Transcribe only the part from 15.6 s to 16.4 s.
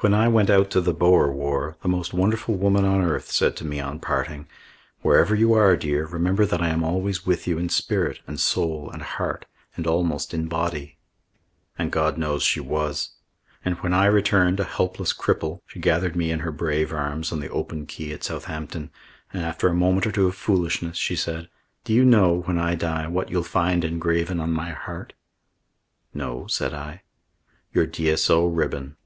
she gathered me in